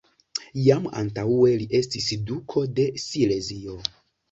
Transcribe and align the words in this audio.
Jam 0.67 0.87
antaŭe 1.01 1.51
li 1.59 1.69
estis 1.81 2.09
duko 2.33 2.65
de 2.81 2.89
Silezio. 3.07 3.81